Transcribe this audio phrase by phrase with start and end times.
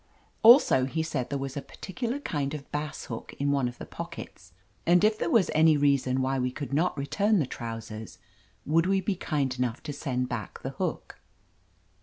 [0.41, 3.85] Also, he said there was a particular kind of bass hook in one of the
[3.85, 4.51] pockets,
[4.83, 8.17] and if there was any reason why we could not return the trousers,
[8.65, 11.21] would we be kind enough to send back the hook.